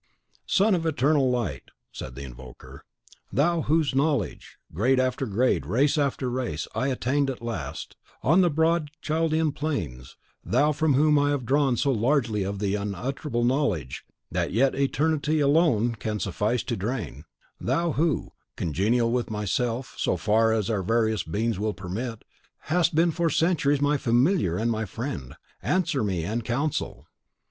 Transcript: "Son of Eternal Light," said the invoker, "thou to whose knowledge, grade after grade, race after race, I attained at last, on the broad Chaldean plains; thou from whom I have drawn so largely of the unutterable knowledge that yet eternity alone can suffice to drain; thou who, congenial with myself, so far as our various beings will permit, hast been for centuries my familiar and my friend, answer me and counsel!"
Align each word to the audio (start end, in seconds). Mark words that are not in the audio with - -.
"Son 0.47 0.73
of 0.73 0.83
Eternal 0.83 1.29
Light," 1.29 1.69
said 1.91 2.15
the 2.15 2.23
invoker, 2.23 2.83
"thou 3.31 3.57
to 3.57 3.61
whose 3.67 3.93
knowledge, 3.93 4.57
grade 4.73 4.99
after 4.99 5.27
grade, 5.27 5.63
race 5.63 5.95
after 5.95 6.27
race, 6.27 6.67
I 6.73 6.87
attained 6.87 7.29
at 7.29 7.39
last, 7.43 7.95
on 8.23 8.41
the 8.41 8.49
broad 8.49 8.89
Chaldean 9.03 9.51
plains; 9.51 10.17
thou 10.43 10.71
from 10.71 10.95
whom 10.95 11.19
I 11.19 11.29
have 11.29 11.45
drawn 11.45 11.77
so 11.77 11.91
largely 11.91 12.41
of 12.41 12.57
the 12.57 12.73
unutterable 12.73 13.43
knowledge 13.43 14.03
that 14.31 14.51
yet 14.51 14.73
eternity 14.73 15.39
alone 15.39 15.93
can 15.93 16.19
suffice 16.19 16.63
to 16.63 16.75
drain; 16.75 17.25
thou 17.59 17.91
who, 17.91 18.31
congenial 18.55 19.11
with 19.11 19.29
myself, 19.29 19.93
so 19.99 20.17
far 20.17 20.51
as 20.51 20.67
our 20.67 20.81
various 20.81 21.21
beings 21.21 21.59
will 21.59 21.75
permit, 21.75 22.23
hast 22.73 22.95
been 22.95 23.11
for 23.11 23.29
centuries 23.29 23.81
my 23.81 23.97
familiar 23.97 24.57
and 24.57 24.71
my 24.71 24.83
friend, 24.85 25.35
answer 25.61 26.03
me 26.03 26.23
and 26.23 26.43
counsel!" 26.43 27.05